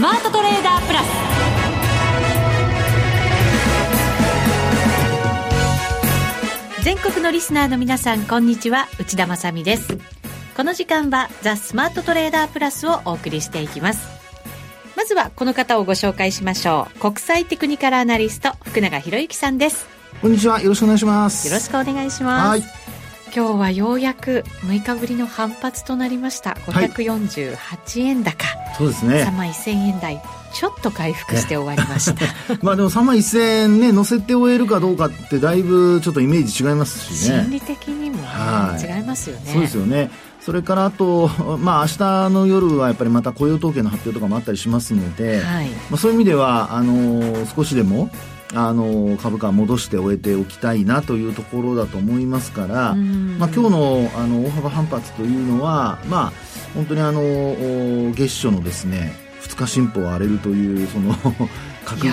[0.00, 1.06] スマートトレーダープラス。
[6.82, 8.88] 全国のリスナーの皆さんこんにちは。
[8.98, 9.98] 内田まさです。
[10.56, 14.08] この時間はザ・スマートトレーダープラスをお送りしていきます。
[14.96, 16.98] まずはこの方をご紹介しましょう。
[16.98, 19.86] 国際テクニカルアナリスト福永博之さんです。
[20.22, 20.62] こんにちは。
[20.62, 21.46] よろしくお願いします。
[21.46, 22.62] よろしくお願いします
[23.34, 26.50] 今日はようやく6日ぶりの反発となりました。
[26.66, 29.22] 548円高、はい、そうですね。
[29.22, 30.20] 3万1000円台
[30.52, 32.26] ちょっと回復して終わりました。
[32.62, 37.42] まあでも3万1000円ね乗せて終えるかどうかってだいぶちょっとイメージ違いますしね。
[37.42, 38.24] 心理的にも、ね、
[38.98, 39.42] 違いますよね。
[39.52, 40.10] そうですよね。
[40.40, 41.28] それからあと、
[41.60, 48.10] まあ明日の夜はやっぱりまた雇用統計の発表とかもあったりしますので、はい、まあ、そういう意味ではあのー、少しでも
[48.54, 56.32] あの株価戻して終えておきたいなというところだと思いますから、まあ、今日のあの大幅反発というのは、まあ、
[56.74, 57.22] 本当にあの
[58.12, 59.12] 月初のですね
[59.42, 61.14] 2日進歩を荒れるというその
[61.84, 62.12] 格言。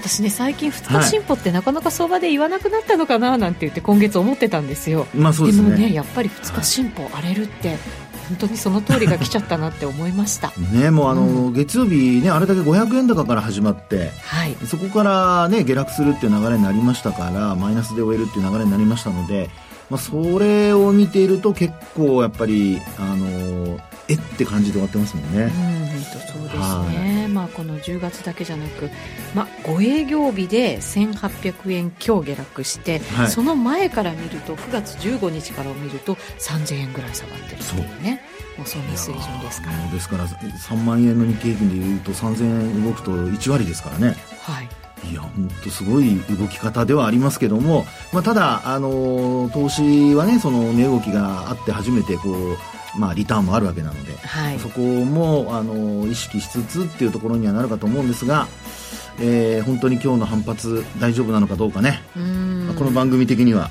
[0.00, 7.78] 私ね最近2日進歩ってなかなか相場で言わなくなったのかななんて言って今月思ってたんですよ、まあそうですね、でもねやっぱり2日進歩荒れるって
[8.28, 10.52] 本当にその通りが来ちゃったなって思いました。
[10.72, 19.50] ねもうあの、うん、月曜日ねあれだけ500円高から始まって、はい、そこからね下落するっていう流れになりましたからマイナスで終えるっていう流れになりましたので
[19.90, 25.42] まあ、それを見ていると結構やっぱりあのえって感じで終わってますもんね。
[25.44, 25.50] うん、
[26.02, 26.56] そうです
[26.90, 27.28] ね。
[27.28, 28.90] まあこの10月だけじゃなく、
[29.34, 38.22] まあ5営業日で1800円強下落して、はい、その前から見ると9月15日から見ると3000円ぐらい下がってるっていうね。
[38.56, 39.90] もうそんな水準ですから。
[39.90, 44.16] ですから3万円の日経平均でいうと3000円動くと1割ですからね。
[44.42, 44.68] はい。
[45.10, 52.56] いや本当すごい動き方ではありますけども、まあ、ただ、あの投資はねその値動きがあって初めてこう
[52.98, 58.46] まあ、リターンもあるわけなので、はい、そこもあの意識しつつっていうところにはなるかと思うんですが、
[59.20, 63.70] えー、本当に今日の反発大丈夫なのかどうかね、まあ、この番組的には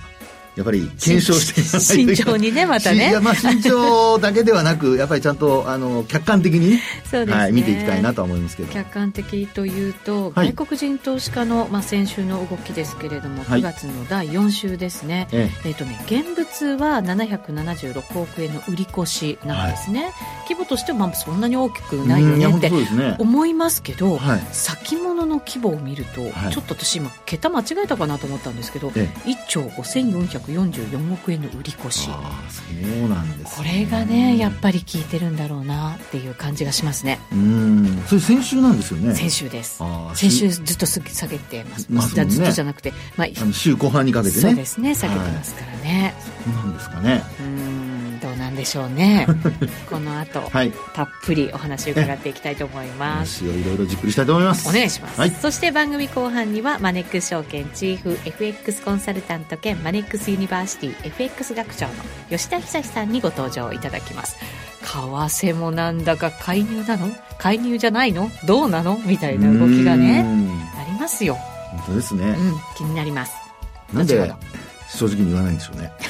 [0.56, 3.20] やっぱり検証して慎重にねまたね。
[3.20, 6.82] まあ慎重だけではなく やっぱりちゃんとあの客観的に、ね
[7.12, 8.72] はい、見ていきたいなと思いますけど。
[8.72, 20.14] 客観的というと、はい、外国人投資家の、まあ、先週の動きですけれども9月の第4週ですね、はい、えっ、ー、とね現物は776億円の売り越しなんですね、はい、
[20.50, 22.72] 規模としてはまあそんなに大きくないよねって
[23.18, 26.22] 思いますけど、はい、先物の規模を見ると、
[26.52, 32.06] ちょっと私今桁間違えたかなと思ったんですけど、ええ、1兆5400 344億円の売り越し。
[32.06, 37.20] そうなんです、ね、これがねやっぱり効いてるんだろうなっていう感じがしますね。
[37.32, 38.04] うん。
[38.08, 39.16] それ先週なんですよね。
[39.16, 39.82] 先週です。
[40.16, 44.42] 先週ずっと下げてます、まあ、ずっとじゃなくて、まあ、あの週後半にかけてね。
[44.42, 46.16] そうですね下げてますからね、
[46.46, 47.24] はい、そうなんですかね。
[47.40, 47.73] うん。
[47.73, 47.73] ど
[48.34, 49.28] うなんでしょうね。
[49.90, 53.44] この後、はい、たっぷりお話を伺っていきたいと思います。
[53.46, 53.64] い。
[53.64, 54.70] ろいろじっくりしたいと思います。
[54.70, 61.94] お願いします、はい、そして番組後半にはマネックス証券チーフ FX コンサルタント兼マネックスユニバーシティ FX 学長の
[62.30, 64.38] 吉田久さんにご登場いただきます。
[64.82, 67.10] 為替もなんだか介入なの？
[67.38, 68.30] 介入じゃないの？
[68.46, 69.00] どうなの？
[69.06, 70.26] みたいな動きがね
[70.78, 71.36] ありますよ。
[71.36, 73.34] 本当ですね、うん、気になります。
[73.94, 74.34] なんで
[74.98, 75.92] 正直に言わないんでしょうね。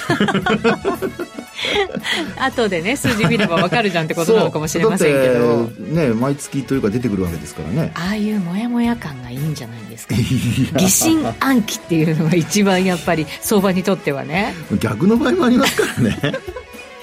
[2.38, 5.68] 後でね数字見れば分かるじゃんってことなのかもしれませんけど。
[5.80, 7.92] ね毎月というか出てくるわけですからね。
[7.96, 10.16] ああいうモヤモヤ感がいいんじゃないですか。
[10.78, 14.54] 疑心暗鬼っていうのが一番やっぱり相場にとってはね。
[14.80, 16.20] 逆の場合もありますからね。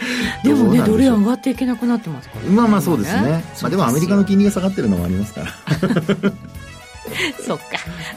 [0.45, 3.45] でもねドル円上がっていけなくなってますから、ね、まあまあそうですね。
[3.61, 6.33] まあ、でもアメリカの金利が下がってるのもありますから
[7.47, 7.65] そっか。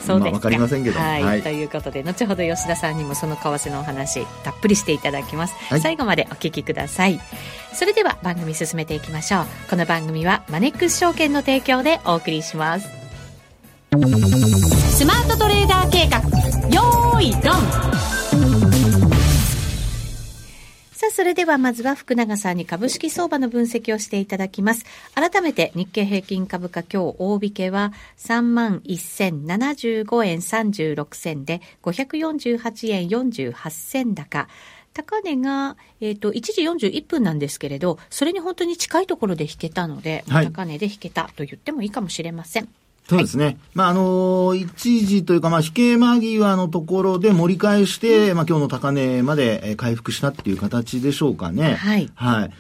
[0.06, 7.20] そうですか、まあ、かりませんけど、はい、はい、ということで後ほど吉田さんにもその為替のお話たっぷりしていただきます、はい、最後までお聞きください。
[7.74, 9.46] それでは番組進めていきましょう。
[9.70, 12.88] この番組はマネックス証券の提供でお送りします。
[14.92, 16.20] スマートトレーダー計画。
[16.70, 18.13] よーいドン
[21.04, 24.86] さあ、それではまずは福永さんに株式相場の分析をしていただきます。
[25.14, 34.48] 改めて日経平均株価今日大引けは31,075円36銭で548円48銭高。
[34.94, 42.70] 高値が、えっ、ー、と、1時41分なんですけれど、それに本当に近いところで引けたので、はい、高値で引けたと言ってもいいかもしれません。
[43.08, 43.46] そうですね。
[43.46, 51.76] はい、まあ、あの一時というか、まあ、引け間際のところで盛り返して、うん、まあ、今日の高値まで回復したっていう形でしょうかね。
[51.76, 52.10] はい。
[52.16, 52.52] はい。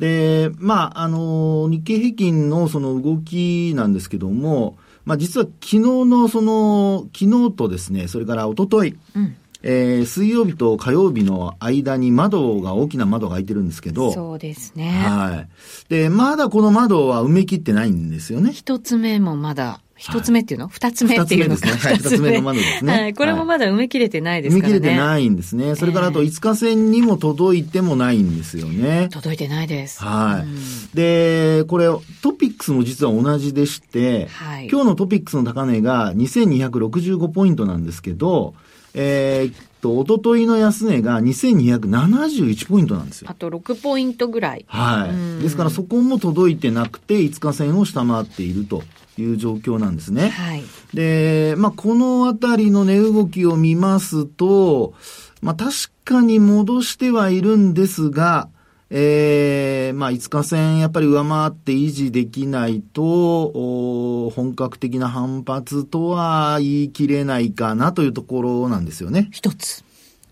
[0.00, 14.12] で、まあ、あの日経平均のその動きなんですけども、まあ、実は昨日のその、昨日とですね、それから一昨日、うんえー、水曜日と火曜日の間に窓が、大きな窓が開いてるんですけど。
[14.12, 14.90] そうですね。
[14.90, 15.48] はい。
[15.88, 18.52] で、まだこの窓は埋め切ってないんですよね。
[18.52, 20.68] 一つ目もまだ一つ目っていうの？
[20.68, 21.56] 二、つ目っていうの？
[21.56, 21.68] か。
[21.68, 21.90] 二つ目ですね。
[21.90, 22.92] はい、二つ目の窓ですね。
[22.92, 23.14] はい。
[23.14, 24.74] これもまだ埋め切れてないですからね。
[24.76, 25.76] 埋め切れてないんですね。
[25.76, 29.08] それからあと5日線にも届いてもないんですよね。
[29.12, 30.02] 届いてないです。
[30.02, 30.96] はい。
[30.96, 31.86] で、これ、
[32.20, 38.54] トピックスも実は同じでして、はい、今日のトピックスの高値が2265ポイントなんですけど、
[38.94, 43.30] えー、と、おとといの安値が2271ポイントなんですよ。
[43.30, 44.64] あと6ポイントぐらい。
[44.68, 45.08] は
[45.40, 45.42] い。
[45.42, 48.82] ですからそこも届いてなくて、5日線を下回っていると
[49.18, 50.30] いう状況なんですね。
[50.30, 50.62] はい。
[50.94, 54.94] で、まあ、このあたりの値動きを見ますと、
[55.42, 55.72] まあ、確
[56.04, 58.48] かに戻してはいるんですが、
[58.94, 69.28] ええー、まあ、5日線やっぱり上回って維持できないと、本格的な反発とは言い切れないかなというところなんですよね。
[69.32, 69.82] 一つ。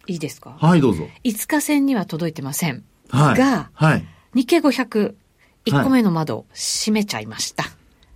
[0.07, 0.57] いいですか？
[0.59, 1.07] はい、どうぞ。
[1.25, 2.85] 5日線には届いてません。
[3.09, 3.39] はい。
[3.39, 4.05] が、はい。
[4.35, 5.15] 日経500、
[5.65, 7.65] 1個目の窓、閉めちゃいました。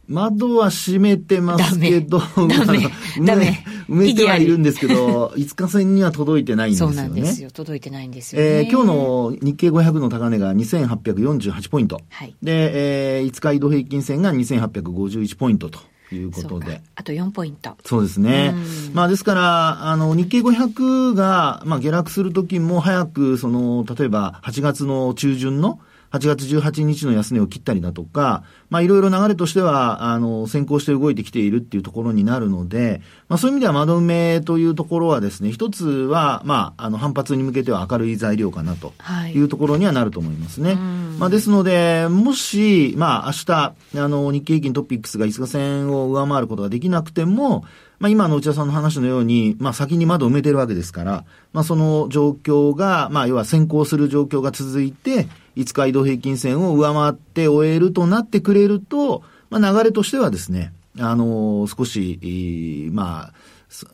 [0.09, 2.89] 窓は閉めてますけど、ダメ。
[3.25, 3.65] ダメ。
[3.89, 6.97] 埋めてはいるんですけど、5日線には届いてないんですよね。
[6.97, 7.51] そうなんですよ。
[7.51, 8.49] 届いてないんですよ、ね。
[8.49, 12.01] えー、今日の日経500の高値が2848ポイント。
[12.11, 12.35] はい。
[12.43, 15.79] で、えー、5日移動平均線が2851ポイントと。
[16.13, 16.81] いうことで。
[16.95, 17.77] あと4ポイント。
[17.85, 18.55] そうですね。
[18.93, 25.81] まあですから、あの、日経500が、まあ下落するときも早く、その、例えば8月の中旬の、
[26.15, 38.93] 8月18日の安値を切ったりだとか、まあいろいろ流れとしては、あの、先行して動いてきているっていうところになるので、まあそういう意味では窓埋めというところはですね、一つは、まあ、あの、反発に向けては明るい材料かなと
[39.33, 40.75] いうところにはなると思いますね。
[40.75, 40.79] はい、
[41.19, 43.53] まあですので、もし、まあ明日、
[43.97, 47.65] あの、日経平均トピックスが5日線を上回ることができなくても、
[47.99, 63.35] まあ今の内田さんの話のように、まあ先に窓埋めてるわけですから、まあその状況が、まあ要は先行する状況が続いて、5日移動平均線を上回って終えるとなってくれると、まあ、流れとしてはですね、あのー、少し、まあ、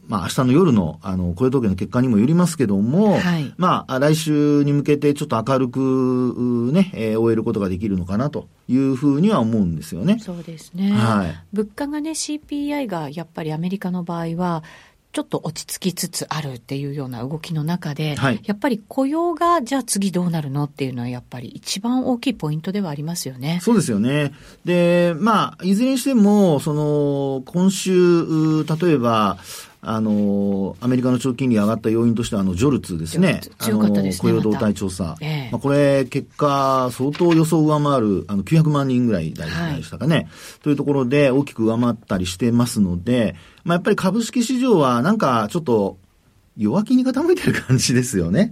[0.07, 10.19] まあ、明日の夜の、あの、雇用統計の結果にもよりますけども、はい、まあ、来週に向けてちょっと明るく、ね、えー、終えることができるのかなというふうには思うんですよね。
[10.19, 10.93] そうですね。
[10.93, 11.45] はい。
[11.53, 14.63] 物価がね、CPI がやっぱりアメリカの場合は、
[15.13, 23.59] ちょっと落ち着きつつあるっていうような動きの中で、はい、やっぱり雇用がじゃあ次どうなるのっていうのはやっぱり一番大きいポイントではありますよね。
[23.63, 24.33] そうですよね。
[24.65, 29.39] で、まあ、いずれにしても、その、今週、例えば、
[29.83, 33.41] あの、アメリカの長期金利上がった要因としては、あの、ジョルツですね。
[33.59, 34.31] 強かったですね。
[34.33, 35.17] 雇用動態調査。
[35.21, 40.29] えまあ、これ、結果、相当予想上回る、あの、900万人ぐらいでしたかね、はい。
[40.63, 45.97] というところで、大きく上回ったりしてますので、まあ、やっぱり株式市場は、なんか、ちょっと、
[46.57, 48.51] 弱気に傾いてる感じですよね。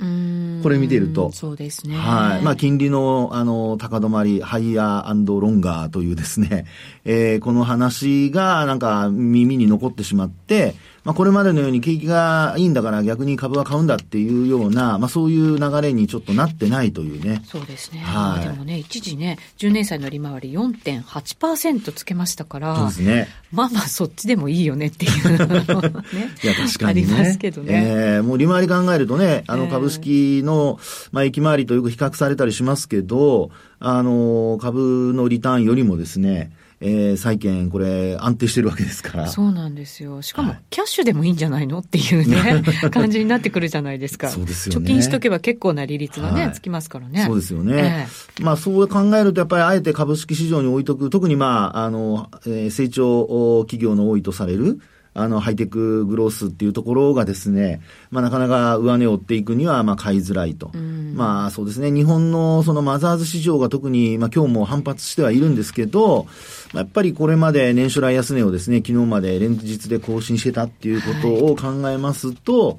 [0.62, 1.30] これ見てると。
[1.32, 1.94] そうですね。
[1.94, 2.42] はい。
[2.42, 6.64] まあ、金利の、あの、高止まり、ハイヤーロンガーというですね、
[7.04, 10.75] えー、この話が、なんか、耳に残ってしまって、
[11.08, 17.40] まあ、これまでのように景気がいいんだから逆に株は買うんだっていうような、まあ、そういう流れにちょっとなってないというね。
[17.46, 18.00] そうですね。
[18.00, 23.28] はい、でもね、一時ね、10年債の利回り4.8%つけましたから、そうですね。
[23.50, 25.64] まあまあそっちでもいいよねっていうね。
[26.44, 27.14] いや、確かにね。
[27.14, 27.84] ありますけどね。
[27.87, 30.78] えー、もう利回り考えるとね、あの株式の、
[31.12, 39.26] まあ、駅回りとよく比較されたりしますけど、あの、株のリターンよりもですね、えー、債券、これ、安定してるわけですから。
[39.26, 40.23] そうなんですよ。
[40.23, 41.80] しかも、キャッシュでもいいんじゃないの？
[41.80, 44.28] っていうね、 感じになってくるじゃないですか。
[44.28, 44.85] そうですよね。
[44.85, 47.25] 貯金しとけば結構な利率がね、はい、つきますからね。
[47.26, 48.06] そうですよね。
[48.38, 54.78] えー、まあ、そう考えると、やっぱりあえて株式市場に置いとく、特にまあ、あの、えー、成長企業の多いとされる、
[55.20, 60.70] あの、ハイテクグロースっていうところがですね、まあ、なかなか上値を追っていくには、まあ、買いづらいと。
[61.14, 66.26] まあ、そうですね、日本のそのマザーズ市場が特に、まあ、今日も反発してはいるんですけど、
[66.72, 72.78] まあ、やっぱりこれまで年初来安値をですね、昨日まで連日で更新してたっていうことを考えますと、はい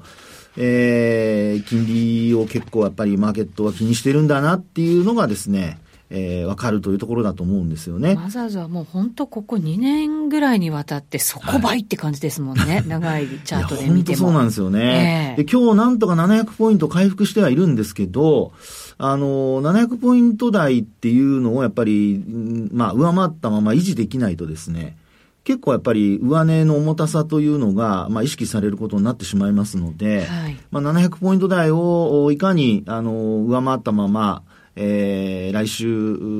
[0.56, 5.78] えー、金利を結構やっぱりマーケットは気にしてるんだなっていうのがですね、
[6.12, 8.16] えー、分かるというところだと思うんですよね。
[8.16, 12.64] マザーズはもう本当ここ2年ぐらいにわたって底倍って感じですもんね。
[12.64, 14.18] はい、長いチャートで見ても。
[14.18, 15.50] そうなんですよね、えー、で。
[15.50, 18.52] 今日なんとか700ポイント回復してはいるんですけど、
[18.98, 22.22] あの、700ポイント台っていうのをやっぱり、
[22.72, 24.96] まあ、上回ったまま維持できないとですね、
[25.44, 33.12] 結構やっぱり上値の重たさというのが、まあ、意識されることになってしまいますので、はい、まあ、700ポイント台をいかに、あの、
[33.44, 34.42] 上回ったまま、
[34.76, 35.86] えー、来週、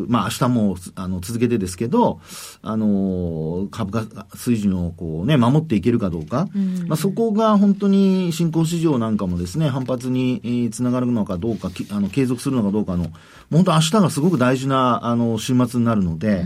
[0.09, 2.21] まあ明日も、あの、続けてですけど、
[2.63, 13.07] あの、株価水準をこうね、守っていけるかどうか、うん、まあそこが本当に新興市場なんかもですね、反発につながるのかどうか、あの、継続するのかどうかの、
[13.51, 16.45] 本当明日がすごく大事な、あの、週末になるので、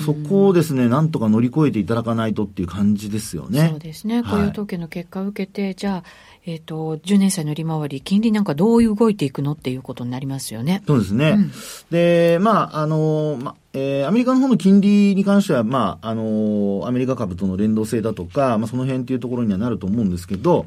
[0.00, 3.68] そこをですね、なんとか乗り越えていただかないとっていう感じですよね。
[3.70, 4.22] そうですね。
[4.22, 6.04] 雇用統計の結果を受けて、はい、じゃあ、
[6.46, 10.82] えっ、ー、と、10年債の利回り、金利なんかどう動いていくのっていうことになりますよね。
[10.86, 11.30] そうですね。
[11.30, 11.52] うん、
[11.90, 20.66] で、まあ、あの、ま、えー、アメリカの方の金利に関しては、まあ、あの、アメリカ株との連動性だとか、まあ、その辺っていうところにはなると思うんですけど、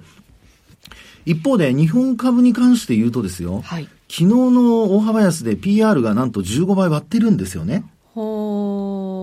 [1.28, 7.84] 一方で、日本株に関して言うとですよ、はい、昨日の大幅安で PR がなんと15倍割ってるんですよね。
[8.16, 9.17] ほ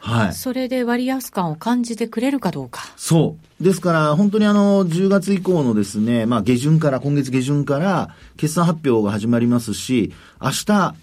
[0.00, 0.32] はい。
[0.34, 2.82] それで割安感を感じてくれるかどうか。
[2.96, 3.64] そう。
[3.64, 10.94] ですから、本当にあの、10月以降のですね、まあ、下旬から、今月下旬から、決算発表が始まりますし、明日、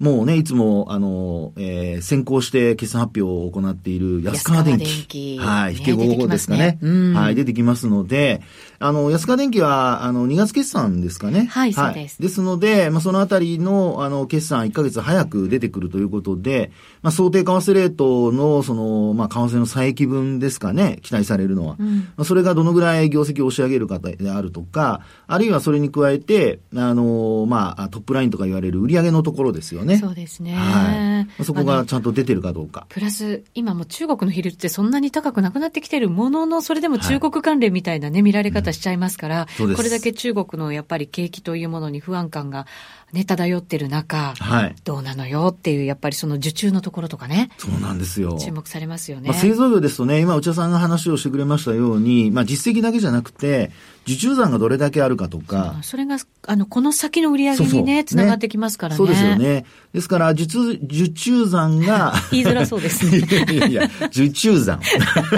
[0.00, 5.38] もうね、いつも、あの、えー、先行して決算発表を行っている安川電機。
[5.38, 6.78] はい、引け後ですかね。
[6.82, 8.42] ねはい、出てきますので、
[8.80, 11.46] あの、安川電機は、あの、2月決算ですかね。
[11.46, 12.20] はい、はい、そうです。
[12.20, 16.72] ですので、まあ、そのあたりの、あの、決算1ヶ月早く出てくるということで、
[17.02, 21.76] まあ、想定為替レートの、その、まあ、為替の差益分ですかね、期待されるのは。
[21.78, 29.83] うん、まあ、それがどのぐらい業績を押し上げるかであるとか、あるいはそれに加えて、あの、まあ、トップラインとか言われる売上のところですよね。
[29.98, 30.54] そうですね。
[30.54, 31.44] はい。
[31.44, 32.86] そこがちゃんと出てるかどうか。
[32.88, 42.66] プラス、今も中国の比率ってそんなに高くなくなってきてるものの、それでも中国関連みたいなね、見られ方しちゃいますから、これだけ中国のやっぱり景気というものに不安感が
[43.12, 47.50] ね、漂ってる中、はい、どうなのよっていう、やっぱりその受注のところとかね。
[47.58, 48.38] そうなんですよ。
[48.38, 49.28] 注目されますよね。
[49.28, 53.70] まあ、製造業ですとね、今内田さんが話をしてくれましたように、まあ実績だけじゃなくて、
[54.06, 55.76] 受注残がどれだけあるかとか。
[55.82, 58.98] それが、あの、この先の売り上げにね、つながってきますからね。
[58.98, 59.64] そうですよね。
[59.94, 62.12] ですから、受注、受注残が。
[62.30, 63.18] 言いづらそうですね。
[63.50, 64.78] いやいや、受注残。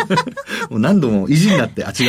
[0.68, 2.08] もう何度も意地になって、あ、違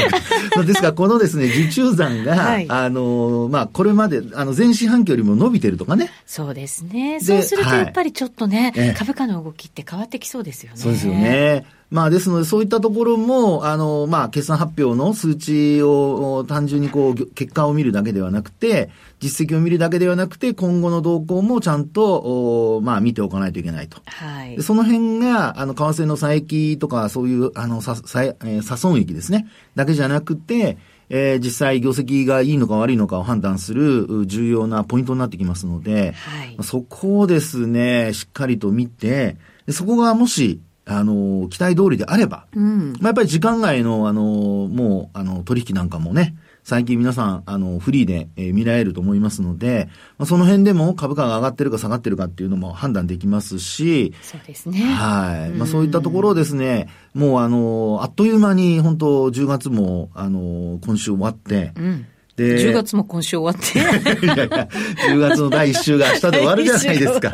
[0.59, 0.65] う。
[0.65, 6.09] ですから、このですね、受注残が、はい、あの、まあ、これまで、あの、前四半期よりも伸びてるとかね。
[6.25, 7.19] そうですね。
[7.19, 10.77] そうすると、やっぱりちょっとね、はい、株価の動きって変わってきそうですよね。
[10.77, 11.65] そうですよね。
[11.89, 18.89] まあ、ですので、そういったところも、あの、まあ、決算発表の数値を単純にこう、結果を見るだけではなくて、
[19.21, 24.01] 実績を見るだけではなくて、今後の動向もちゃんと、まあ、見ておかないといけないと。
[24.05, 24.61] はい。
[24.61, 29.47] その辺が、あの、為替の差益とか、そういう、あの、さ、さ、えー、差損益ですね。
[29.75, 30.77] だけじゃなくて、
[31.09, 39.37] えー、実際業績がいいのか悪いのかを判断する重要なポイントになってきますので、はい、そこをですね、しっかりと見て、
[39.69, 46.35] そこがもし、あの、期待通りであれば、うん、まあ、やっぱり時間外の、あの、もう、あの、取引なんかもね、
[46.67, 54.81] 最近皆さん、あの、フリーで、えー、見られると思いますので、まあ、その辺でも株価が上がってるか下がってるかっていうのも判断できますし、そうですね。
[54.81, 55.51] はい。
[55.51, 62.05] まあ、そういったところをですね、もうあの、あっという間に、本当10月も、あの、今週終わって、うん
[62.37, 63.79] で、10月も今週終わって。
[63.79, 64.69] いやいや、
[65.09, 67.31] 10月の第1週が明日で終わるじゃないですか。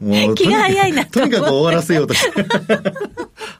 [0.00, 2.44] もう、気が早いなとにかく終わらせようとして。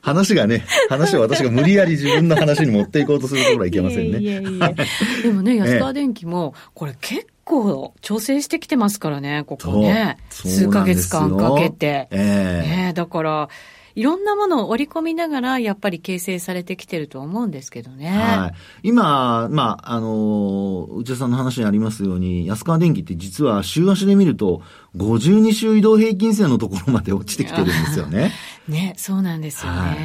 [0.01, 4.19] 話がね、話を私が無理やり自分の話に持っていこうとするところはいけませんね。
[4.19, 4.73] いやいやいや
[5.21, 10.17] でもね、 安川電機も、これ結構調整してきてますからね、ここね。
[10.31, 12.07] 数ヶ月間かけて。
[12.09, 13.49] ええー、ね、だから、
[13.95, 18.09] いろんなものを織り込みながら、やっぱり形成されてきてると思うんですけどね。
[18.09, 18.87] はい。
[18.89, 24.61] 今、まあ、あの、内田さんの話にありますように、安川電機って実は週足で見ると、
[24.97, 28.33] 52週移動平均線のところまで落ちてきてるんですよね。
[28.67, 29.79] ね、そうなんですよね。
[29.79, 29.99] はい、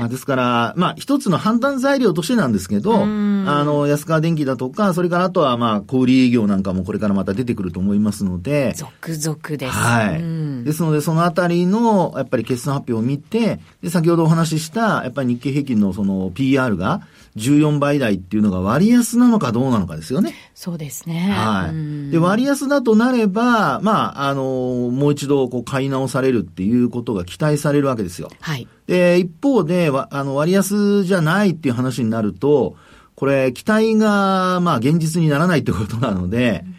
[0.00, 8.74] まあ、ですから、まあ、一つの判断材料としてなんですけど、あの、安川電機だとか、それからあとは、まあ、小売業なんかもこれからまた出てくると思いますので。
[8.74, 9.72] 続々です。
[9.72, 10.64] はい。
[10.64, 17.02] ですので、そのあたりの、やっぱり決算発表を見て、で、先ほどお話しした、やっぱり日経平均のその PR が、
[17.36, 20.34] 14倍台っていうのが割安なのかどうなのかですよね。
[20.54, 21.30] そうですね。
[21.30, 22.10] はい。
[22.10, 28.30] で、割安だとなれば、まあ、あの、もう一度こう買い直されるっていうことが期待されるわけですよ。
[28.40, 28.66] はい。
[28.86, 32.76] で、一方で、あの、割安じゃないっていう話になると、
[33.14, 36.76] これ、期待が、まあ、現実にならないってことなので、うん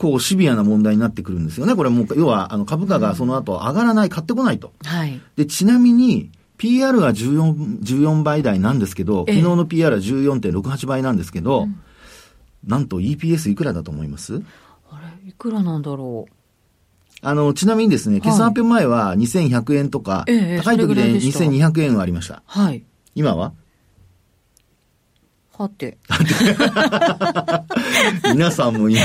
[0.00, 1.76] 結構シビアな問題になってくるんですよね。
[1.76, 4.72] これもう、要は、あの、株価がその後上がらない、買ってこないと。
[4.82, 5.20] はい。
[5.36, 6.30] で、ちなみに、
[6.60, 11.80] PR が14、14倍台なんですけど、昨日の PR は14.68倍なんですけど、うん、
[12.66, 14.42] なんと EPS いくらだと思います？
[14.90, 16.32] あれ、いくらなんだろう？
[17.22, 22.42] あの、ちなみにですね、決算発表前は2100円とか、はい、高い時で2200円はありました。
[22.44, 22.84] はい。
[23.14, 23.54] 今は？
[25.56, 25.96] はて。
[28.34, 29.00] 皆さんも今、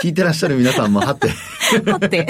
[0.00, 1.28] 聞いてらっしゃる皆さんも、はって。
[1.90, 2.28] はって。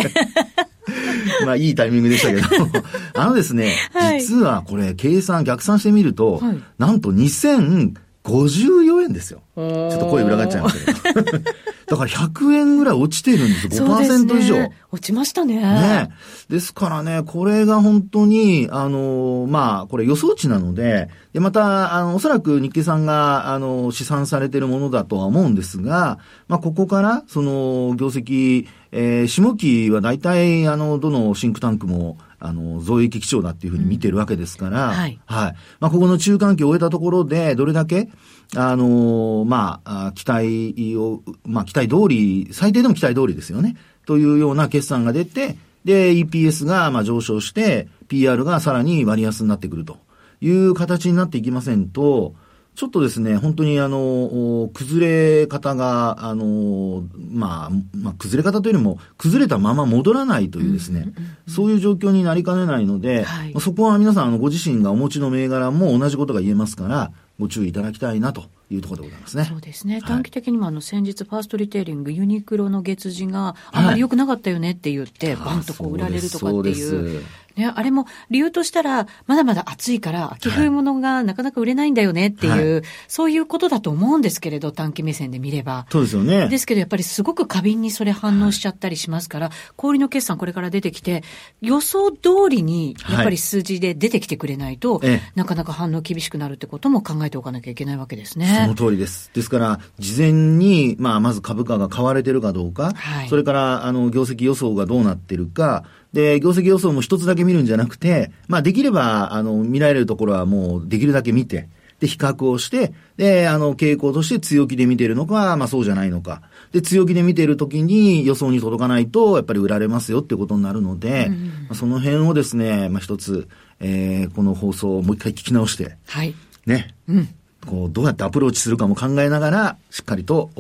[1.45, 2.47] まあ、いいタイミングでしたけど、
[3.14, 9.43] あのですね、はい、実はこれ、計算、逆算してみると、はい、なんと2054円ですよ。
[9.57, 11.38] ちょっと声裏返っちゃいましたけど。
[11.87, 13.87] だから100円ぐらい落ちてるんですよ。
[13.87, 14.73] 5%以上、ね。
[14.90, 15.61] 落ちましたね。
[15.61, 16.11] ね。
[16.49, 28.66] ですからね、これが本当に、あの、まあ、これ予想値なので、で、また、あの、おそらく日経さんが、あの、試算されているものだとは思うんですが、まあ、ここから、その、業績、
[28.99, 35.21] えー、下期は大体、あの、どのシンクタンクも、あの、増益基調だっていうふうに見てるわけですから、うん、はい。
[35.26, 35.55] はい。
[35.81, 38.09] まあ、ここの中間期を終えたところで、どれだけ、
[38.55, 43.76] あのまあ、期待を、まあ、期待通り、最低でも期待通りですよね。
[44.07, 49.99] というような決算が出て、で、EPS が、まあ、上昇して、PR がさらに割安になってくると
[50.41, 52.35] いう形になっていきませんと、
[52.76, 61.06] ちょっとですね、本当にあの、崩れ方が、あの、まあ、まあ、崩れ方というよりも、崩れたまま戻らないというですね、
[61.49, 69.45] そういう状況になりかねないので、はい、そこは皆さん、あの、ご自身がお持ちの銘柄も同じことが言えますから、ご注意いただきたいなというところでございますね。
[69.45, 70.02] そうですね。
[70.02, 77.25] 短期的にもあの先日ファーストリテイリングユニクロの月次があまり良くなかったよねって言って、バンとこう売られるとかっていう。
[77.57, 85.87] ね、あれも理由としたら、まだまだ暑いから、秋冬物がなかなか売れないんだよねっていう、はい、そういうことだと思うんですけれど、短期目線で見れば。
[85.91, 86.49] そうですよね。
[86.49, 91.25] ですけど、やっぱりすごく過敏にそれ反応しちゃったりしますから、はい、氷の決算これから出てきて、
[91.63, 98.61] 予想通りに、やっぱり数字で出てきてくれないと、はい、なかなか反応厳しくなるってことも考えておかなきゃいけないわけですね。
[98.65, 99.31] その通りです。
[99.33, 111.69] ですから、事前に、まあ、まず株価が買われてるかどうか、はい、それから、あの、業績予想がどうなってるか、で、業績予想も一つだけ見るんじゃなくて、まあできれば、あの、見られるところはもうできるだけ見て、
[112.01, 116.43] で、比較をして、で、あの、傾向として強気で見ているのか、まあそうじゃないのか。
[116.73, 123.49] で、強気で見ているときに予想に届かないと、やっぱり売られますよってことになるので、うん、まあ、その辺をですね、まあ一つ、
[123.81, 126.35] えー、この放送をもう一回聞き直して、はい。
[126.67, 126.95] ね。
[127.09, 127.29] うん。
[127.67, 130.51] こう、どうやってアプローチするかも考えながら、しっかりと、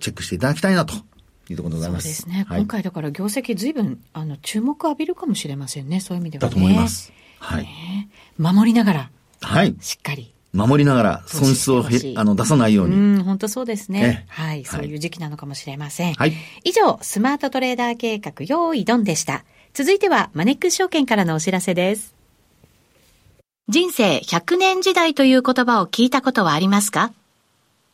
[0.00, 0.94] チェックしていただきたいなと
[1.50, 2.04] いうところでございます。
[2.04, 2.46] そうですね。
[2.48, 6.00] はい、今回だから業績ずいぶん、あの、注目浴びるかもしれませんね。
[6.00, 7.12] そういう意味では、ね、だと思います。
[7.38, 7.68] はい。
[8.38, 9.10] 守りながら。
[9.40, 9.74] はい。
[9.80, 10.32] しっかり。
[10.52, 11.82] 守りながら損失を
[12.16, 12.94] あの出さないように。
[12.94, 14.26] うん、本当そうですね。
[14.28, 16.14] はい、そういう時期なのかもしれません。
[16.14, 16.34] はい。
[16.64, 19.44] 以上、スマートトレーダー計画、用意ドンでした。
[19.72, 22.14] 続いては、マネックス証券からのお知らせです。
[23.68, 27.12] 人生100年時代という言葉を聞いたことはありますか？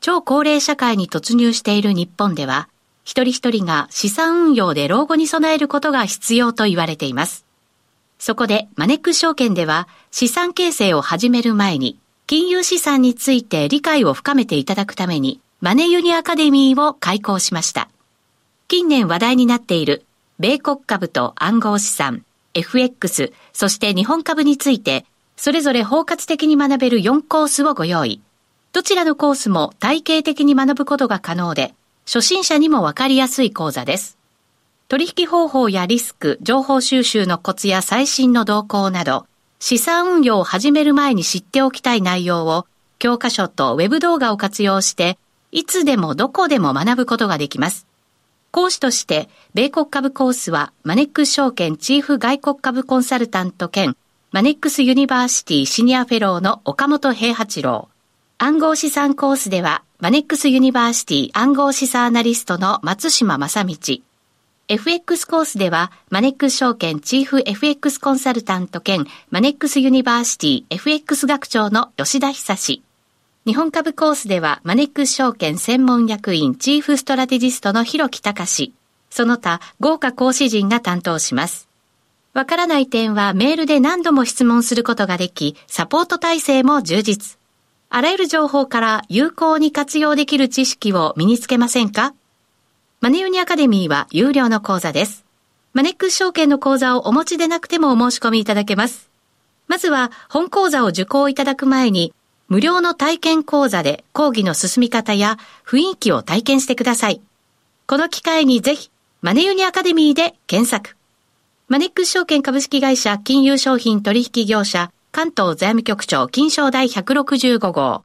[0.01, 2.69] 超高齢社会に突入している日本では、
[3.09, 7.47] 一人一人が資産運用で老後に備えることが必要と言われています。
[8.19, 17.89] そこでマネック証券では資産形成を始める前に金融資産について理解を深めていただくためにマネユニアカデミーを開講しました。
[18.69, 20.05] 近年話題になっている
[20.39, 25.07] 米国株と暗号資産、FX、そして日本株について
[25.39, 28.21] それぞれ包括的に学べる4コースをご用意。
[28.75, 31.75] どちらのコースも体系的に学ぶことが可能で、
[32.09, 34.17] 初心者にもわかりやすい講座です。
[34.89, 39.27] 取引方法やリスク、情報収集のコツや最新の動向など、
[39.59, 42.67] 資産運用を始める前に知っておきたい内容を、
[42.99, 45.19] 教科書とウェブ動画を活用して、
[45.53, 47.87] いつでもどこでも学ぶことができます。
[48.53, 53.99] 講師として、米国株コースは、マネックス証券チーフ外国株コンサルタント兼、
[54.33, 57.91] マネックスユニバーシティシニアフェローの岡元兵八郎。
[58.39, 63.77] 暗号資産コースでは、マネックスユニバーシティ暗号資産アナリストの松嶋真倫。
[64.69, 72.83] FX コースでは、マネックス証券チーフ FX コンサルタント兼マネックスユニバーシティ FX 学長の吉田恒。
[73.45, 78.73] 日本株コースでは、マネックス証券専門役員チーフストラテジストの広木隆
[79.11, 81.67] その他、豪華講師陣が担当します。
[82.35, 87.38] わからない点はメールで何度も質問することができ、サポート体制も充実。
[87.91, 92.15] あらゆる情報から有効に活用できる知識を身につけませんか？
[93.01, 95.25] マネユニアカデミーは有料の講座です。
[95.73, 99.09] マネックス証券の講座をお持ちでなくてもお申し込みいただけます。
[99.69, 102.13] まずは本講座を受講いただく前に、
[102.49, 107.23] 無料の体験講座で講義の進み方や雰囲気を体験してください。
[107.87, 108.91] この機会にぜひ、
[109.23, 110.95] マネユニアカデミーで検索。
[111.69, 118.05] マネックス証券株式会社金融商品取引業者関東財務局長金賞第165号。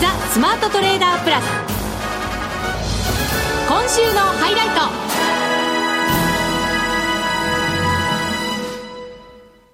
[0.00, 1.44] ザ・スマートトレーダープラス。
[3.68, 5.08] 今週のハイライト。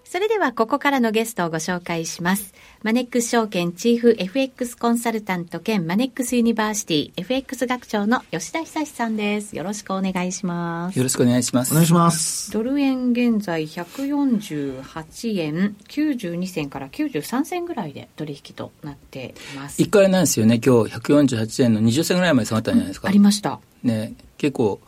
[0.05, 2.53] それでははここからのゲストをご紹介します。
[2.85, 9.57] マネックス証券チーフ FX コンサルタント兼マネックスユニバーシティ FX 学長の吉田恒さんです。
[9.57, 10.99] よろしくお願いします。
[10.99, 11.73] よろしくお願いします。
[11.73, 12.53] お願いします。
[12.53, 19.81] ドル円現在148円92銭から93銭ぐらいで取引となっています。
[19.81, 20.61] 一回なんですよね。
[20.63, 23.09] 今日148円の20銭ぐらいまで下がったんじゃないですか。
[23.09, 23.61] うん、ありました。
[23.83, 24.79] ね、結構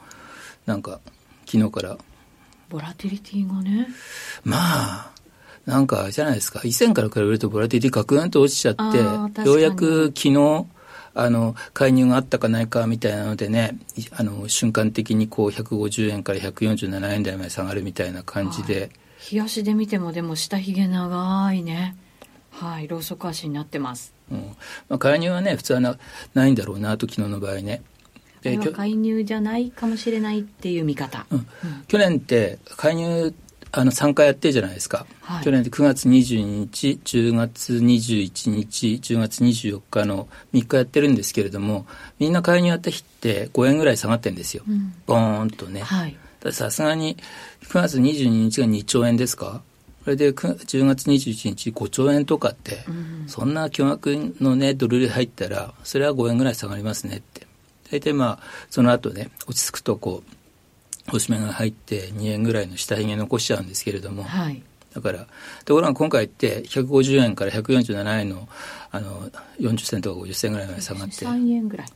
[0.66, 1.00] なんか
[1.46, 1.96] 昨日から
[2.68, 3.88] ボラティリティがね。
[4.44, 5.15] まあ。
[5.66, 6.60] なんかじゃないですか。
[6.64, 10.64] 以前から比べるとボラティティガクンと落ちちゃってようやく昨日
[11.14, 13.76] あの介入があったかないかみたいなのでね
[14.12, 18.90] あの瞬間的にこう150円から147円台まで下がるみたいな感じで。
[19.32, 21.96] 冷やしで見てもでも下髭長いね。
[22.50, 22.86] はい。
[22.86, 24.56] ローソク足になってます、うん。
[24.88, 25.98] まあ、介入はね普通はな
[26.34, 27.82] ないんだろうなと昨日の場合ね。
[28.42, 31.46] で介入じゃないかもしれないっていう見方、うん、
[31.88, 33.34] 去年って介入
[33.78, 41.86] あの3回やってるじゃないですか、はい、去年で9月22日10月21日10月24日の3日やってるんですけれども
[42.18, 45.84] みんな介入やった日って5円ぐらい下がってるんですよ、うん、ボーンとね。
[46.52, 47.18] さすがに
[47.64, 49.60] 9月22日が2兆円ですか？
[50.04, 57.46] それで10月21日5兆円とかって、うん、そんな巨額のねドルで入ったらそれは5円ぐらい下がりますねって。
[57.90, 60.35] 大体まあその後ね落ち着くとこう
[61.12, 64.62] おしめが入って2円ぐらいの下髭残しちゃうんですけれども、はい、
[64.94, 65.26] だから
[65.64, 68.48] ところが今回って150円から147円の
[68.90, 71.26] あの40銭とか50銭ぐらいまで下がって。
[71.26, 71.86] 3円ぐらい。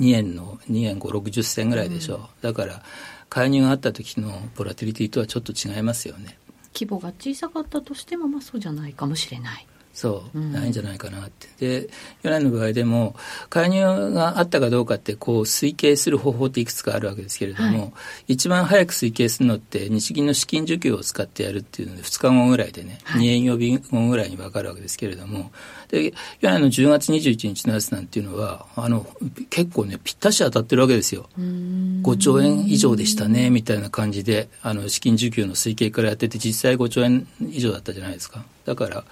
[0.00, 2.82] 2円の2円560銭ぐらいでしょう、うん、だから
[3.30, 6.38] 介入があった時のボラティリティとはちょっと違いますよね。
[6.74, 11.48] 規模が小さかったとしてもまあそうじゃないかもしれないそう、ないんじゃないかなって。
[11.80, 11.88] で、
[12.22, 13.16] 去年の場合でも、
[13.48, 17.86] 介入があったかどうかって、こう、推計する方法っていくつかあるわけですけれども、は
[18.28, 25.50] い、一番早く推計するのって、日銀の資金需給を使ってやるっていうので、2日後ぐらいでね、はい、2円予備後ぐらいに分かるわけですけれども、
[25.88, 29.06] で、去年の10月21日のやつなんていうのは、あの、
[29.48, 31.30] 結構ね、ぴったし当たってるわけですよ。
[31.38, 38.44] 5兆円以上でしたね、みたいな感じで、あの、資金需給の推計からやってて、実際5兆円以上だったじゃないですか。
[38.66, 39.04] だから、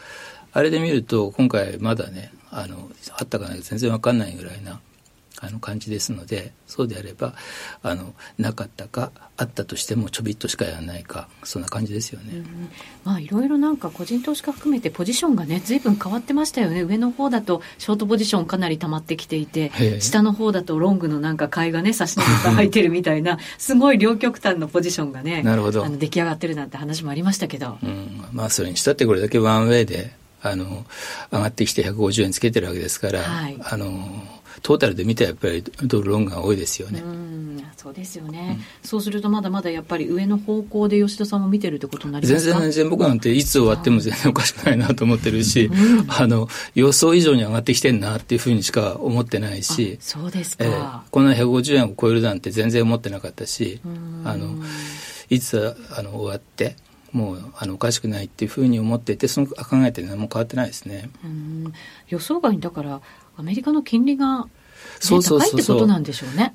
[0.54, 2.88] あれで見ると今回まだねあの
[3.18, 4.80] あったかないか全然わかんないぐらいな
[5.40, 7.34] あの感じですのでそうであれば
[7.82, 12.70] あのなかったかあったとしてもちょびっとしかやらないかそんな感じですよね、うん、
[13.02, 16.82] まあいろいろなんか個人投資家含めてポジションがね随分変わってましたよね。
[16.82, 25.84] 上の方だとショートポジションかなり溜まってきていて下の方だとロングのなんか買いがね差し伸べが入ってるみたいな すごい両極端のポジションがねなるほど。
[25.84, 30.12] あの出来上がってるなんて話もありましたけど、うん、まあそれにしたってこれだけワンウェイで
[30.44, 30.84] あの
[31.32, 33.88] 上がってきて150円つけてるわけですから、はい、あの
[34.62, 37.00] トータルで見てやっぱりドルロンが多いですよね。
[37.00, 37.34] うん
[37.76, 42.52] そうですよね、うん、そうするとまだまだやっぱり上の方向で吉田さんも見てるってことになりますか？
[42.52, 53.82] 全然全然僕なんていつ終わっても全然おかしくないなと思ってるし、うん、あの予想以上に上がってきてんなっていうふうにしか思ってないしそうですか、えー、こんな150円を超えるなんて全然思ってなかったし
[54.24, 54.56] あの
[55.28, 56.76] いつあの終わって
[57.14, 61.08] もうあのおかしくないっていうふうに思っていてその考えて何も変わってないですね。
[62.08, 63.00] 予想外にだから
[63.36, 64.48] アメリカの金利が
[65.00, 65.88] そうそうそうそう。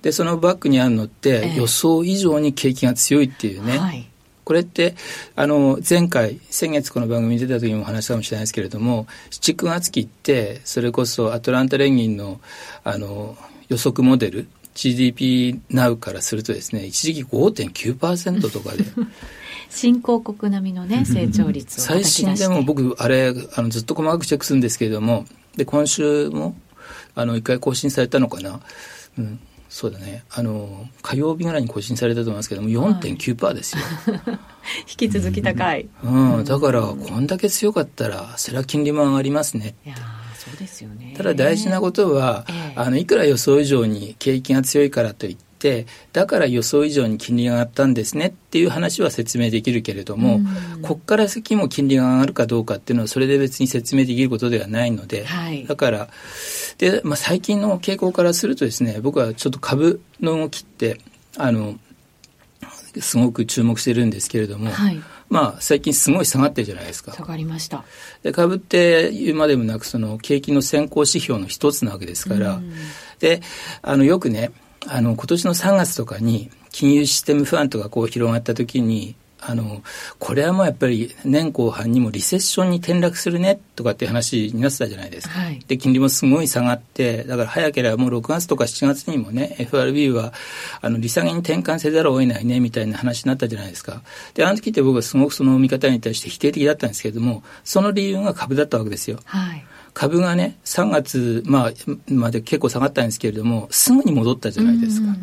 [0.02, 3.78] で、そのバックにあるのって、予想以上に景気が強いっていうね。
[3.78, 4.08] はい、
[4.44, 4.96] これって、
[5.36, 12.40] あの、前回、先月この番組に出た時も話したかもしれないですけれども、7、9月期って、それこそアトランタ連銀の、
[12.84, 14.48] あの、予測モデル、
[14.80, 18.86] GDP ナウからするとですね、一時期5.9%とかで、
[19.70, 25.26] 新興国並みのね、成長率を最新でも僕、あれ、あのずっと細かくチェックするんですけれども、
[25.58, 26.56] で、今週も、
[27.14, 28.62] あの、一回更新されたのかな。
[29.18, 29.40] うん。
[29.68, 30.24] そうだね。
[30.32, 33.84] あの、火曜日ぐらいに更新されたと思いますけども、4.9%ですよ。
[33.84, 34.40] はい、
[34.90, 35.90] 引き続き高い。
[36.04, 39.76] うん、うん、だから、こんだけ強かったら、それは金利も上がりますね。
[39.86, 39.96] いや
[40.40, 41.14] そうですよね。
[41.18, 50.40] ただ大事なことは、えー、あの、いくら予想以上に景気が強いからといって、だから予想以上に金利が上がったんですねっていう話は説明できるけれども、
[50.82, 56.08] ここから先も金利が上がるかどうかっていうのはそれで別に説明できることではないので、はい、だから
[56.78, 60.98] で、まあ、最近の傾向からするとですね僕はちょっと株の動きって
[61.36, 61.78] あの
[63.02, 67.14] すごく注目してるんですけれども、はい、まあ、最近すごい下がってるじゃないですか。
[67.14, 67.84] 下がりました。
[68.24, 72.60] で、株って言うまでもなく、その景気の先行指標の一つなわけですから、
[73.20, 73.42] で、
[73.82, 74.52] あの、よくね、
[74.88, 79.82] あの今年の3月とかに金融システム不安とかこう広がった時にあの、
[80.18, 85.40] これはもうやっぱり年後半にもリセッションに転落するねとかって話になってたじゃないですか。
[85.40, 90.34] はい、で、金利もすごい下がって、だから早ければもう6月とか7月にもね、FRB は、
[90.82, 94.02] あの、利下げに転換せざるを得ないね、みたいな話になったじゃないですか。
[94.34, 99.20] で、あの時って僕はすごくその見方に対して否定的だったんですけれども、その理由が株だったわけですよ。
[99.26, 99.66] はい。
[99.94, 101.72] 株がね、3月、まあ、
[102.12, 105.16] まで結構下がったんですけれども、すぐに戻ったじゃないですか。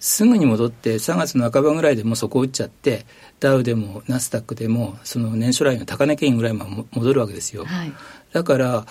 [0.00, 3.04] すぐに戻って3月の半ばぐらいでもうそこを打っちゃって
[3.40, 7.92] ダウでもナスダックでもその年初来の高値圏ぐらいまで戻るわけですよ、はい、
[8.32, 8.86] だから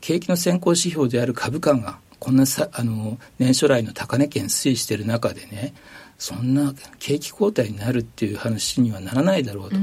[0.00, 5.74] 景気の先行指標である株価がこんなさあの年初来の高値圏推移している中でね
[6.18, 9.76] そんな景気後退になるっていう話にはならないだろうと。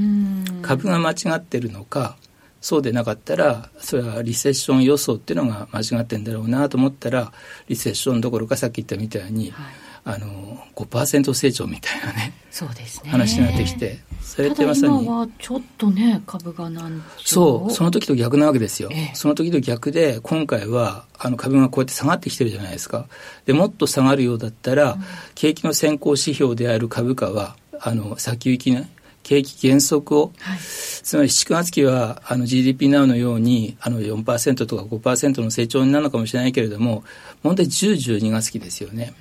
[0.62, 2.16] 株が間違ってるのか
[2.62, 7.34] そうでなかったらそれはリセッション予想っていうのが間違ってんだろうなと思ったら
[7.68, 13.10] リセッションどころかさっき言ったみたいに、はいあの5%成長みたいなねそうですね。
[13.12, 19.12] 話になってきてそれってまさに今はちょっとね株がなんそうその時と逆なわけですよ、え。
[19.14, 23.08] その時と逆で今回はあの株がこうやって下がってきてるじゃないですか。
[23.46, 25.00] でもっと下がるようだったら、うん、
[25.36, 28.90] 景気の先行指標である株価はあの先行きね
[29.30, 37.04] 景気減速を、はい、つまり7月期はあの GDP なウのようにあの4%とか5%の成長になるのかもしれないけれども
[37.44, 39.14] 問題10、12月期ですよね。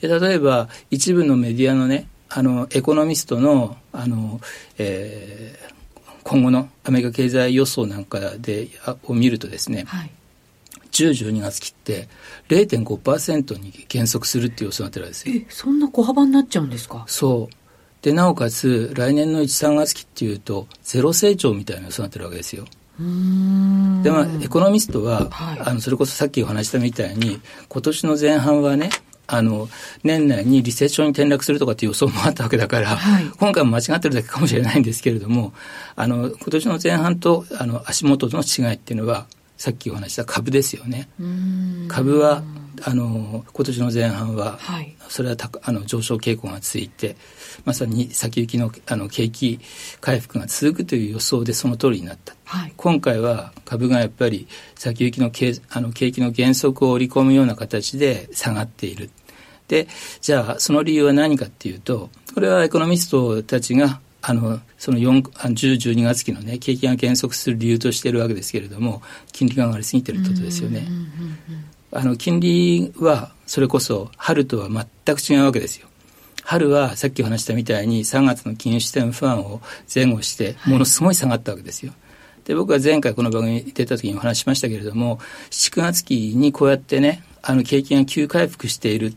[0.00, 4.40] で例えば一部のメディアのねあのエコノミストのあの、
[4.78, 8.68] えー、今後のアメリカ経済予想なんかで
[9.08, 10.10] を見るとですね、はい
[10.92, 12.08] 10、12月期って
[12.48, 15.34] 0.5%に減速するっていう予想になってるわけですよ。
[15.36, 17.04] え、そんな小幅になっちゃうんですか？
[17.06, 17.55] そう。
[18.06, 22.64] でなおかつ来年の1、3月期っていうとゼロ成長みたいな予想になってるわけですよ。
[23.00, 28.90] でまあ、エコノミストは、はい、あのそれこそさっきお話したみたいに今年の前半はね
[29.26, 29.68] あの
[30.04, 35.52] 年内にリセッションに転落するとかっていう予想もあったわけだから、はい、今回も間違ってるだけかもしれないんですけれども
[35.96, 41.08] あの今年の前半とあの足元の違いっていうのはさっきお話した株ですよね。
[41.88, 42.42] 株は
[42.82, 47.16] あの今年の前半は、はい、それはたあの上昇傾向がついて
[47.64, 49.58] まさに先行きのあの景気
[50.00, 59.10] 回復が続くという予想でその通りになった、はい、今回は株がやっぱり先行きの景あの景気の減速を織り込むような形で下がっている。
[59.68, 59.88] で
[60.20, 69.02] じゃあその理由は何かっていうとこれはエコノミストたちがあのその10、12月期のね景気が減速する理由としているわけですけれども
[69.32, 70.86] 金利が上がりすぎてるってことですよね。
[71.92, 75.86] あの金利はそれこそ春とは全く違うわけですよ。
[76.42, 79.60] 春はさっきお話したみたいに3月の金融システム不安を
[79.92, 81.92] 前後してものすごい下がったわけですよ。
[82.44, 85.18] で僕は前回この番組に出た時にお話しましたけれども
[85.50, 89.14] 7月期にこうやってねあの景気が急回復している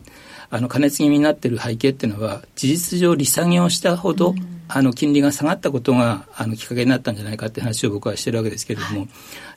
[0.50, 4.34] あの加熱気味になっている背景っていうのは事実上利下げをしたほど、
[4.72, 9.10] あの金利が下がったことがあのきっかけになったんじゃないかって話を僕はしてるわけですけれども、はい、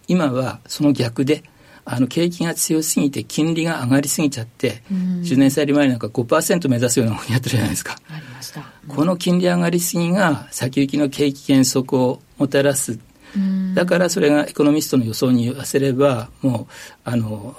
[0.09, 1.45] 今はその逆で
[1.85, 7.97] あの景気が強すぎて金利が上がりすぎちゃって、うん、10年債利回りなんか5%目指すようなものにやってるじゃないですか。
[8.09, 12.99] ありました、うん、この金利上がりすぎが先行きの景気減速をもたらす。
[13.37, 16.73] うん、だからそれがエコノミストの予想に言わせればもう
[17.05, 17.57] あの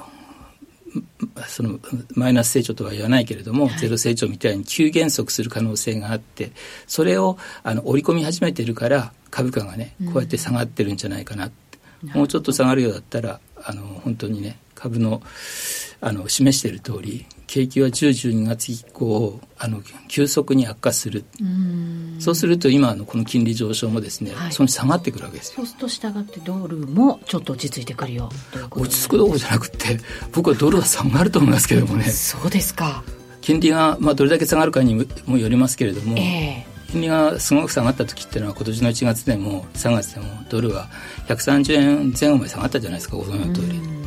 [1.47, 1.79] その
[2.15, 6.51] マイナス成長とは言わないけれども、はい、ゼロ成長みたいに急減速する可能性があって
[6.87, 11.51] それをあの織り込み始めてるから株価がねこうやって下がってるんじゃないかな、
[12.03, 15.21] うん、もうちょっと下がるようだったらあの本当にね株の
[16.01, 21.25] あの示している通り景気は10、12月以降あの急速に悪化する。
[22.19, 28.29] そうすると今のこの金利上昇もですね、はい、その下がってくるわけですそうすると従ってドルもちょっと落ち着いてくるよ
[28.71, 29.99] 落ち着くどころじゃなくて
[30.31, 32.05] 僕はドルは下がると思いますけれどもね。
[32.05, 33.03] そうですか。
[33.41, 40.89] 金利が、まあ、どれだけ下がるかにもよりますけれども、えー金利がすごく下がった時っていうのは今年の1月でも3月でもドルは
[41.27, 44.02] 130円前後まで下がったじゃないですかご存知の通り。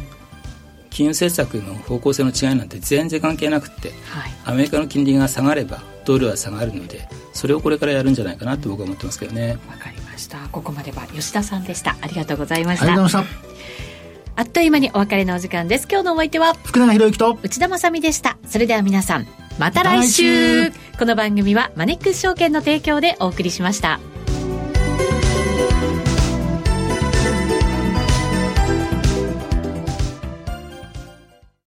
[0.96, 9.58] 金融政策の方向性の違いなんて全然関係なくて、はい、アメリカの金利が下がればドルは下がるのでそれをこれからやるんじゃないかなと僕は思ってますけどね。
[9.68, 10.38] わかりました。
[10.50, 11.98] ここまでは吉田さんでした。
[12.00, 12.86] ありがとうございました。
[12.86, 14.40] ありがとうございました。
[14.40, 15.86] あっという間にお別れのお時間です。
[15.86, 18.38] 今日のお相手は福永博之と内田まさでした。
[18.46, 19.26] それでは皆さん
[19.58, 20.70] また来週。
[20.98, 24.00] この番組はマネックス証券の提供でお送りしました。